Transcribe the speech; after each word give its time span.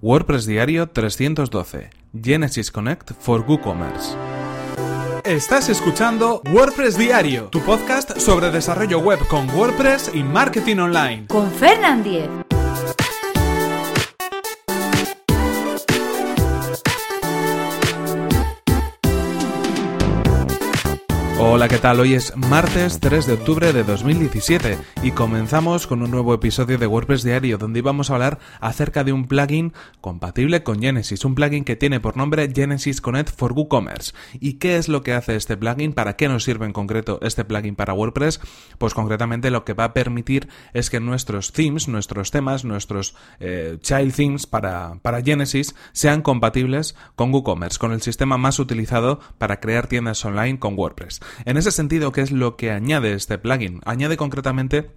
WordPress 0.00 0.46
Diario 0.46 0.86
312. 0.86 1.90
Genesis 2.22 2.70
Connect 2.70 3.10
for 3.18 3.44
WooCommerce. 3.44 4.16
Estás 5.24 5.68
escuchando 5.68 6.40
WordPress 6.52 6.96
Diario, 6.96 7.48
tu 7.48 7.60
podcast 7.60 8.16
sobre 8.18 8.52
desarrollo 8.52 9.00
web 9.00 9.18
con 9.26 9.50
WordPress 9.50 10.12
y 10.14 10.22
marketing 10.22 10.76
online. 10.76 11.26
Con 11.26 11.50
Fernand 11.50 12.04
Diez. 12.04 12.28
Hola, 21.40 21.68
¿qué 21.68 21.78
tal? 21.78 22.00
Hoy 22.00 22.14
es 22.14 22.36
martes 22.36 22.98
3 22.98 23.28
de 23.28 23.32
octubre 23.34 23.72
de 23.72 23.84
2017 23.84 24.76
y 25.04 25.12
comenzamos 25.12 25.86
con 25.86 26.02
un 26.02 26.10
nuevo 26.10 26.34
episodio 26.34 26.78
de 26.78 26.88
WordPress 26.88 27.22
Diario 27.22 27.58
donde 27.58 27.78
íbamos 27.78 28.10
a 28.10 28.14
hablar 28.14 28.40
acerca 28.60 29.04
de 29.04 29.12
un 29.12 29.28
plugin 29.28 29.72
compatible 30.00 30.64
con 30.64 30.80
Genesis, 30.80 31.24
un 31.24 31.36
plugin 31.36 31.62
que 31.62 31.76
tiene 31.76 32.00
por 32.00 32.16
nombre 32.16 32.50
Genesis 32.52 33.00
Connect 33.00 33.30
for 33.30 33.52
WooCommerce. 33.52 34.14
¿Y 34.40 34.54
qué 34.54 34.78
es 34.78 34.88
lo 34.88 35.04
que 35.04 35.12
hace 35.12 35.36
este 35.36 35.56
plugin? 35.56 35.92
¿Para 35.92 36.16
qué 36.16 36.26
nos 36.26 36.42
sirve 36.42 36.66
en 36.66 36.72
concreto 36.72 37.20
este 37.22 37.44
plugin 37.44 37.76
para 37.76 37.94
WordPress? 37.94 38.40
Pues 38.78 38.92
concretamente 38.92 39.52
lo 39.52 39.64
que 39.64 39.74
va 39.74 39.84
a 39.84 39.94
permitir 39.94 40.48
es 40.74 40.90
que 40.90 40.98
nuestros 40.98 41.52
themes, 41.52 41.86
nuestros 41.86 42.32
temas, 42.32 42.64
nuestros 42.64 43.14
eh, 43.38 43.78
child 43.80 44.12
themes 44.12 44.48
para, 44.48 44.96
para 45.02 45.22
Genesis 45.22 45.76
sean 45.92 46.22
compatibles 46.22 46.96
con 47.14 47.32
WooCommerce, 47.32 47.78
con 47.78 47.92
el 47.92 48.02
sistema 48.02 48.38
más 48.38 48.58
utilizado 48.58 49.20
para 49.38 49.60
crear 49.60 49.86
tiendas 49.86 50.24
online 50.24 50.58
con 50.58 50.76
WordPress. 50.76 51.20
En 51.44 51.56
ese 51.56 51.70
sentido, 51.70 52.12
¿qué 52.12 52.20
es 52.20 52.32
lo 52.32 52.56
que 52.56 52.70
añade 52.70 53.12
este 53.12 53.38
plugin? 53.38 53.80
Añade 53.84 54.16
concretamente 54.16 54.90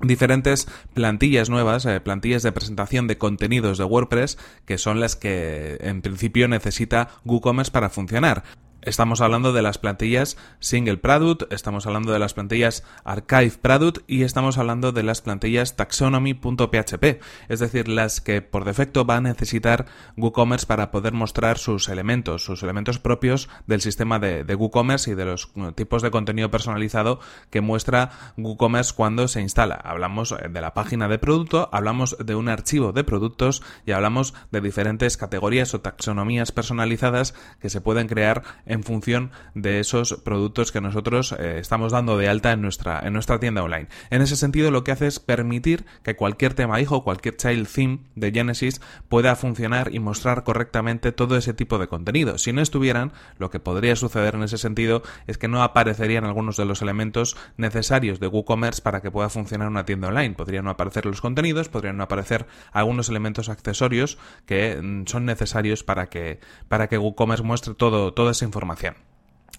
diferentes 0.00 0.68
plantillas 0.94 1.50
nuevas, 1.50 1.84
eh, 1.86 2.00
plantillas 2.00 2.42
de 2.42 2.52
presentación 2.52 3.06
de 3.06 3.18
contenidos 3.18 3.78
de 3.78 3.84
WordPress, 3.84 4.38
que 4.64 4.78
son 4.78 5.00
las 5.00 5.16
que 5.16 5.78
en 5.80 6.02
principio 6.02 6.48
necesita 6.48 7.08
WooCommerce 7.24 7.72
para 7.72 7.90
funcionar. 7.90 8.44
Estamos 8.88 9.20
hablando 9.20 9.52
de 9.52 9.60
las 9.60 9.76
plantillas 9.76 10.38
Single 10.60 10.96
Product, 10.96 11.52
estamos 11.52 11.86
hablando 11.86 12.10
de 12.10 12.18
las 12.18 12.32
plantillas 12.32 12.84
Archive 13.04 13.52
Product 13.60 13.98
y 14.06 14.22
estamos 14.22 14.56
hablando 14.56 14.92
de 14.92 15.02
las 15.02 15.20
plantillas 15.20 15.76
Taxonomy.php, 15.76 17.20
es 17.50 17.60
decir, 17.60 17.86
las 17.88 18.22
que 18.22 18.40
por 18.40 18.64
defecto 18.64 19.04
va 19.04 19.16
a 19.16 19.20
necesitar 19.20 19.84
WooCommerce 20.16 20.64
para 20.64 20.90
poder 20.90 21.12
mostrar 21.12 21.58
sus 21.58 21.90
elementos, 21.90 22.42
sus 22.42 22.62
elementos 22.62 22.98
propios 22.98 23.50
del 23.66 23.82
sistema 23.82 24.18
de, 24.18 24.54
WooCommerce 24.54 25.10
y 25.10 25.14
de 25.14 25.26
los 25.26 25.52
tipos 25.74 26.00
de 26.00 26.10
contenido 26.10 26.50
personalizado 26.50 27.20
que 27.50 27.60
muestra 27.60 28.32
WooCommerce 28.38 28.94
cuando 28.94 29.28
se 29.28 29.42
instala. 29.42 29.74
Hablamos 29.74 30.32
eh, 30.32 30.48
de 30.48 30.60
la 30.62 30.72
página 30.72 31.08
de 31.08 31.18
producto, 31.18 31.68
hablamos 31.74 32.16
de 32.24 32.34
un 32.34 32.48
archivo 32.48 32.92
de 32.92 33.04
productos 33.04 33.62
y 33.84 33.92
hablamos 33.92 34.32
de 34.50 34.62
diferentes 34.62 35.18
categorías 35.18 35.74
o 35.74 35.82
taxonomías 35.82 36.52
personalizadas 36.52 37.34
que 37.60 37.68
se 37.68 37.82
pueden 37.82 38.08
crear 38.08 38.44
en 38.64 38.77
función 38.82 39.30
de 39.54 39.80
esos 39.80 40.14
productos 40.24 40.72
que 40.72 40.80
nosotros 40.80 41.32
eh, 41.32 41.58
estamos 41.58 41.92
dando 41.92 42.16
de 42.16 42.28
alta 42.28 42.52
en 42.52 42.62
nuestra, 42.62 43.00
en 43.00 43.12
nuestra 43.12 43.40
tienda 43.40 43.62
online. 43.62 43.88
En 44.10 44.22
ese 44.22 44.36
sentido, 44.36 44.70
lo 44.70 44.84
que 44.84 44.92
hace 44.92 45.06
es 45.06 45.20
permitir 45.20 45.86
que 46.02 46.16
cualquier 46.16 46.54
tema 46.54 46.80
hijo, 46.80 47.04
cualquier 47.04 47.36
child 47.36 47.68
theme 47.68 48.00
de 48.14 48.32
Genesis 48.32 48.80
pueda 49.08 49.36
funcionar 49.36 49.94
y 49.94 49.98
mostrar 49.98 50.44
correctamente 50.44 51.12
todo 51.12 51.36
ese 51.36 51.54
tipo 51.54 51.78
de 51.78 51.88
contenido. 51.88 52.38
Si 52.38 52.52
no 52.52 52.60
estuvieran, 52.60 53.12
lo 53.38 53.50
que 53.50 53.60
podría 53.60 53.96
suceder 53.96 54.34
en 54.34 54.42
ese 54.42 54.58
sentido 54.58 55.02
es 55.26 55.38
que 55.38 55.48
no 55.48 55.62
aparecerían 55.62 56.24
algunos 56.24 56.56
de 56.56 56.64
los 56.64 56.82
elementos 56.82 57.36
necesarios 57.56 58.20
de 58.20 58.26
WooCommerce 58.26 58.82
para 58.82 59.00
que 59.00 59.10
pueda 59.10 59.28
funcionar 59.28 59.68
una 59.68 59.84
tienda 59.84 60.08
online. 60.08 60.34
Podrían 60.34 60.64
no 60.64 60.70
aparecer 60.70 61.06
los 61.06 61.20
contenidos, 61.20 61.68
podrían 61.68 61.96
no 61.96 62.04
aparecer 62.04 62.46
algunos 62.72 63.08
elementos 63.08 63.48
accesorios 63.48 64.18
que 64.46 64.78
mm, 64.80 65.06
son 65.06 65.24
necesarios 65.24 65.82
para 65.84 66.08
que, 66.08 66.40
para 66.68 66.88
que 66.88 66.98
WooCommerce 66.98 67.44
muestre 67.44 67.74
todo, 67.74 68.12
toda 68.12 68.32
esa 68.32 68.44
información 68.44 68.57
información. 68.58 69.07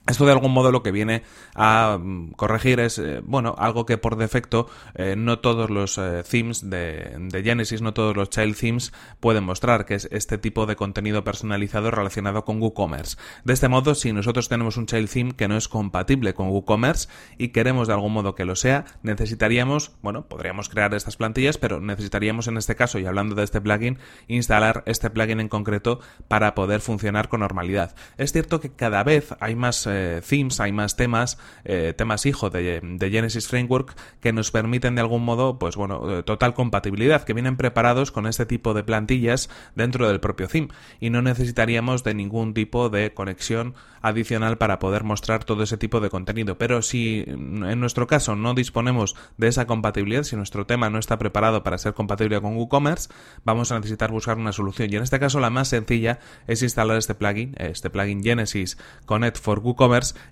Esto 0.10 0.26
de 0.26 0.32
algún 0.32 0.54
modo 0.54 0.72
lo 0.72 0.82
que 0.82 0.92
viene 0.92 1.22
a 1.54 2.00
mm, 2.02 2.32
corregir 2.32 2.80
es, 2.80 2.98
eh, 2.98 3.22
bueno, 3.24 3.54
algo 3.60 3.86
que 3.86 4.00
por 4.00 4.16
defecto 4.16 4.68
eh, 4.96 5.14
no 5.16 5.38
todos 5.38 5.70
los 5.70 6.00
eh, 6.00 6.24
themes 6.28 6.68
de, 6.68 7.30
Genesis, 7.44 7.84
no 7.84 7.94
todos 7.94 8.18
los 8.18 8.32
child 8.32 8.58
themes 8.58 8.92
pueden 9.20 9.44
mostrar, 9.44 9.86
que 9.86 9.94
es 9.94 10.10
este 10.12 10.40
tipo 10.40 10.66
de 10.66 10.76
contenido 10.76 11.24
personalizado 11.24 11.92
relacionado 11.92 12.44
con 12.44 12.60
WooCommerce. 12.60 13.18
De 13.44 13.54
este 13.54 13.68
modo, 13.68 13.94
si 13.94 14.12
nosotros 14.12 14.50
tenemos 14.50 14.78
un 14.78 14.88
child 14.88 15.10
theme 15.12 15.32
que 15.34 15.48
no 15.48 15.56
es 15.56 15.68
compatible 15.68 16.34
con 16.34 16.50
WooCommerce 16.50 17.08
y 17.38 17.50
queremos 17.50 17.88
de 17.88 17.94
algún 17.94 18.14
modo 18.14 18.34
que 18.34 18.46
lo 18.46 18.56
sea, 18.56 18.86
necesitaríamos, 19.04 19.92
bueno, 20.02 20.28
podríamos 20.28 20.70
crear 20.70 20.92
estas 20.96 21.18
plantillas, 21.18 21.60
pero 21.60 21.82
necesitaríamos 21.82 22.48
en 22.48 22.58
este 22.58 22.76
caso, 22.76 22.98
y 22.98 23.06
hablando 23.06 23.36
de 23.36 23.44
este 23.44 23.62
plugin, 23.62 24.00
instalar 24.28 24.82
este 24.88 25.12
plugin 25.12 25.40
en 25.40 25.50
concreto 25.50 26.00
para 26.28 26.56
poder 26.56 26.82
funcionar 26.82 27.30
con 27.30 27.42
normalidad. 27.42 27.96
Es 28.18 28.32
cierto 28.32 28.60
que 28.60 28.72
cada 28.72 29.04
vez 29.04 29.36
hay 29.40 29.56
más 29.56 29.79
eh, 29.88 30.22
themes, 30.28 30.60
hay 30.60 30.72
más 30.72 30.96
temas, 30.96 31.38
eh, 31.64 31.94
temas 31.96 32.26
hijo 32.26 32.50
de, 32.50 32.82
Genesis 33.00 33.48
Framework 33.48 33.96
que 34.20 34.34
nos 34.34 34.52
permiten 34.52 34.96
de 34.96 35.02
algún 35.02 35.24
modo, 35.24 35.60
pues 35.60 35.76
bueno, 35.76 36.20
eh, 36.20 36.24
total 36.24 36.54
compatibilidad, 36.54 37.24
que 37.24 37.34
vienen 37.34 37.58
preparados 37.58 38.12
con 38.12 38.28
este 38.28 38.46
tipo 38.46 38.74
de 38.74 38.84
plantillas 38.84 39.50
dentro 39.76 40.08
del 40.08 40.20
propio 40.20 40.48
theme 40.48 40.70
y 41.00 41.10
no 41.10 41.22
necesitaríamos 41.22 42.04
de 42.04 42.14
ningún 42.14 42.54
tipo 42.54 42.90
de 42.90 43.14
conexión 43.14 43.76
adicional 44.02 44.58
para 44.58 44.80
poder 44.80 45.04
mostrar 45.04 45.44
todo 45.44 45.64
ese 45.64 45.78
tipo 45.78 46.00
de 46.00 46.10
contenido. 46.10 46.58
Pero 46.58 46.82
si 46.82 47.24
en 47.28 47.80
nuestro 47.80 48.08
caso 48.08 48.36
no 48.36 48.54
disponemos 48.54 49.16
de 49.38 49.48
esa 49.48 49.68
compatibilidad, 49.68 50.24
si 50.24 50.36
nuestro 50.36 50.66
tema 50.66 50.90
no 50.90 51.00
está 51.00 51.18
preparado 51.18 51.64
para 51.64 51.78
ser 51.78 51.94
compatible 51.94 52.40
con 52.42 52.56
WooCommerce, 52.56 53.10
vamos 53.44 53.72
a 53.72 53.76
necesitar 53.76 54.12
buscar 54.12 54.38
una 54.38 54.52
solución. 54.52 54.92
Y 54.92 54.96
en 54.96 55.04
este 55.04 55.20
caso 55.20 55.40
la 55.40 55.50
más 55.50 55.68
sencilla 55.68 56.20
es 56.48 56.62
instalar 56.62 56.98
este 56.98 57.16
plugin, 57.16 57.56
este 57.58 57.90
plugin 57.90 58.24
Genesis 58.24 58.78
Connect 59.06 59.38
for 59.38 59.60
WooCommerce 59.60 59.69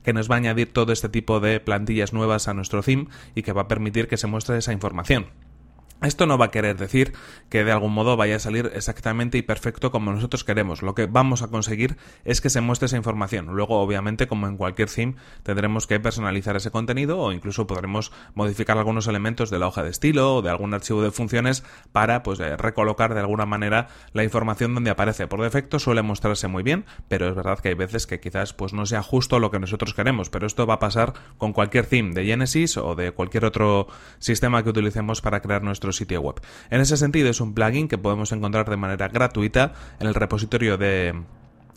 que 0.04 0.14
nos 0.14 0.30
va 0.30 0.36
a 0.36 0.38
añadir 0.38 0.72
todo 0.72 0.94
este 0.94 1.10
tipo 1.10 1.40
de 1.40 1.60
plantillas 1.60 2.14
nuevas 2.14 2.48
a 2.48 2.54
nuestro 2.54 2.82
theme 2.84 3.08
y 3.36 3.44
que 3.44 3.54
va 3.54 3.64
a 3.64 3.68
permitir 3.68 4.08
que 4.08 4.18
se 4.18 4.28
muestre 4.28 4.58
esa 4.58 4.74
información. 4.74 5.28
Esto 6.04 6.28
no 6.28 6.38
va 6.38 6.46
a 6.46 6.52
querer 6.52 6.78
decir 6.78 7.14
que 7.50 7.64
de 7.64 7.72
algún 7.72 7.92
modo 7.92 8.18
vaya 8.18 8.36
a 8.36 8.40
salir 8.40 8.72
exactamente 8.76 9.40
y 9.40 9.42
perfecto 9.42 9.90
como 9.92 10.12
nosotros 10.12 10.44
queremos. 10.44 10.84
Lo 10.84 10.94
que 10.94 11.08
vamos 11.08 11.42
a 11.42 11.48
conseguir 11.48 11.98
es 12.24 12.40
que 12.40 12.52
se 12.52 12.62
muestre 12.62 12.86
esa 12.86 12.98
información. 12.98 13.48
Luego, 13.48 13.80
obviamente, 13.80 14.28
como 14.28 14.48
en 14.48 14.58
cualquier 14.58 14.90
theme, 14.90 15.16
tendremos 15.42 15.88
que 15.88 16.00
personalizar 16.00 16.56
ese 16.56 16.70
contenido 16.70 17.20
o 17.20 17.32
incluso 17.32 17.66
podremos 17.66 18.12
modificar 18.36 18.78
algunos 18.78 19.08
elementos 19.08 19.50
de 19.50 19.58
la 19.58 19.68
hoja 19.68 19.82
de 19.82 19.90
estilo 19.90 20.36
o 20.36 20.42
de 20.44 20.52
algún 20.52 20.76
archivo 20.76 21.02
de 21.02 21.10
funciones 21.10 21.64
para 21.92 22.22
pues 22.22 22.40
eh, 22.42 22.56
recolocar 22.58 23.16
de 23.16 23.22
alguna 23.22 23.48
manera 23.48 23.88
la 24.14 24.24
información 24.24 24.76
donde 24.76 24.92
aparece. 24.92 25.26
Por 25.26 25.42
defecto 25.42 25.80
suele 25.80 26.04
mostrarse 26.04 26.48
muy 26.48 26.62
bien, 26.62 26.86
pero 27.08 27.28
es 27.28 27.34
verdad 27.34 27.58
que 27.58 27.70
hay 27.70 27.76
veces 27.76 28.06
que 28.06 28.20
quizás 28.20 28.54
pues 28.54 28.72
no 28.72 28.86
sea 28.86 29.02
justo 29.02 29.40
lo 29.40 29.50
que 29.50 29.60
nosotros 29.60 29.96
queremos. 29.96 30.30
Pero 30.30 30.46
esto 30.46 30.68
va 30.68 30.76
a 30.76 30.80
pasar 30.80 31.14
con 31.40 31.54
cualquier 31.54 31.88
theme 31.88 32.14
de 32.14 32.24
Genesis 32.24 32.78
o 32.78 32.94
de 32.94 33.14
cualquier 33.14 33.46
otro 33.46 33.88
sistema 34.20 34.62
que 34.62 34.70
utilicemos 34.70 35.22
para 35.22 35.42
crear 35.42 35.64
nuestro 35.64 35.87
sitio 35.92 36.22
web. 36.22 36.42
En 36.70 36.82
ese 36.82 36.98
sentido 36.98 37.30
es 37.30 37.42
un 37.42 37.54
plugin 37.54 37.88
que 37.88 37.98
podemos 37.98 38.32
encontrar 38.32 38.70
de 38.70 38.78
manera 38.78 39.08
gratuita 39.08 39.74
en 40.00 40.08
el 40.08 40.16
repositorio 40.16 40.78
de 40.78 41.14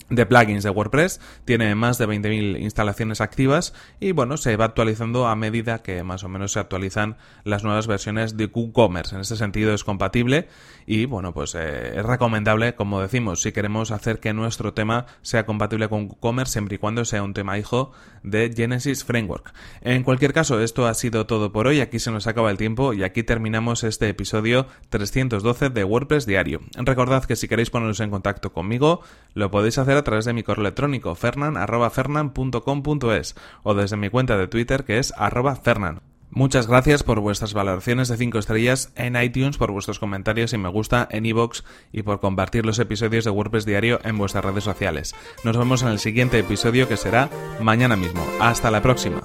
de 0.08 0.26
plugins 0.26 0.64
de 0.64 0.70
WordPress, 0.70 1.20
tiene 1.44 1.74
más 1.74 1.98
de 1.98 2.08
20.000 2.08 2.60
instalaciones 2.60 3.20
activas 3.20 3.74
y 4.00 4.12
bueno, 4.12 4.36
se 4.36 4.56
va 4.56 4.64
actualizando 4.64 5.26
a 5.26 5.36
medida 5.36 5.82
que 5.82 6.02
más 6.02 6.24
o 6.24 6.28
menos 6.28 6.52
se 6.52 6.60
actualizan 6.60 7.16
las 7.44 7.64
nuevas 7.64 7.86
versiones 7.86 8.36
de 8.36 8.46
WooCommerce. 8.46 9.14
En 9.14 9.20
ese 9.20 9.36
sentido 9.36 9.72
es 9.72 9.84
compatible 9.84 10.48
y 10.86 11.04
bueno, 11.04 11.32
pues 11.32 11.54
eh, 11.54 11.98
es 11.98 12.04
recomendable, 12.04 12.74
como 12.74 13.00
decimos, 13.00 13.42
si 13.42 13.52
queremos 13.52 13.90
hacer 13.90 14.18
que 14.18 14.32
nuestro 14.32 14.74
tema 14.74 15.06
sea 15.22 15.46
compatible 15.46 15.88
con 15.88 16.06
WooCommerce 16.06 16.52
siempre 16.52 16.76
y 16.76 16.78
cuando 16.78 17.04
sea 17.04 17.22
un 17.22 17.34
tema 17.34 17.58
hijo 17.58 17.92
de 18.22 18.52
Genesis 18.54 19.04
Framework. 19.04 19.52
En 19.80 20.02
cualquier 20.02 20.32
caso, 20.32 20.60
esto 20.60 20.86
ha 20.86 20.94
sido 20.94 21.26
todo 21.26 21.52
por 21.52 21.66
hoy, 21.66 21.80
aquí 21.80 21.98
se 21.98 22.10
nos 22.10 22.26
acaba 22.26 22.50
el 22.50 22.56
tiempo 22.56 22.92
y 22.92 23.04
aquí 23.04 23.22
terminamos 23.22 23.84
este 23.84 24.08
episodio 24.08 24.66
312 24.88 25.70
de 25.70 25.84
WordPress 25.84 26.26
Diario. 26.26 26.60
Recordad 26.74 27.24
que 27.24 27.36
si 27.36 27.48
queréis 27.48 27.70
poneros 27.70 28.00
en 28.00 28.10
contacto 28.10 28.52
conmigo, 28.52 29.02
lo 29.34 29.50
podéis 29.50 29.78
a 29.96 30.04
través 30.04 30.24
de 30.24 30.32
mi 30.32 30.42
correo 30.42 30.62
electrónico 30.62 31.14
fernan.fernan.com.es 31.14 33.36
o 33.62 33.74
desde 33.74 33.96
mi 33.96 34.10
cuenta 34.10 34.36
de 34.36 34.48
Twitter 34.48 34.82
que 34.84 34.98
es 34.98 35.14
fernan. 35.62 36.02
Muchas 36.32 36.68
gracias 36.68 37.02
por 37.02 37.18
vuestras 37.18 37.54
valoraciones 37.54 38.06
de 38.06 38.16
5 38.16 38.38
estrellas 38.38 38.92
en 38.94 39.20
iTunes, 39.20 39.58
por 39.58 39.72
vuestros 39.72 39.98
comentarios 39.98 40.52
y 40.52 40.58
me 40.58 40.68
gusta 40.68 41.08
en 41.10 41.26
iVoox 41.26 41.62
y 41.90 42.02
por 42.02 42.20
compartir 42.20 42.64
los 42.64 42.78
episodios 42.78 43.24
de 43.24 43.32
WordPress 43.32 43.66
Diario 43.66 43.98
en 44.04 44.16
vuestras 44.16 44.44
redes 44.44 44.62
sociales. 44.62 45.12
Nos 45.42 45.56
vemos 45.56 45.82
en 45.82 45.88
el 45.88 45.98
siguiente 45.98 46.38
episodio 46.38 46.86
que 46.86 46.96
será 46.96 47.28
mañana 47.60 47.96
mismo. 47.96 48.24
Hasta 48.40 48.70
la 48.70 48.80
próxima. 48.80 49.20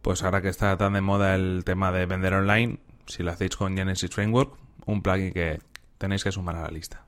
Pues 0.00 0.22
ahora 0.22 0.40
que 0.40 0.48
está 0.48 0.74
tan 0.78 0.94
de 0.94 1.02
moda 1.02 1.34
el 1.34 1.62
tema 1.64 1.92
de 1.92 2.06
vender 2.06 2.32
online, 2.32 2.78
si 3.06 3.22
lo 3.22 3.32
hacéis 3.32 3.56
con 3.56 3.76
Genesis 3.76 4.10
Framework, 4.10 4.61
un 4.86 5.02
plugin 5.02 5.32
que 5.32 5.58
tenéis 5.98 6.24
que 6.24 6.32
sumar 6.32 6.56
a 6.56 6.62
la 6.62 6.70
lista. 6.70 7.04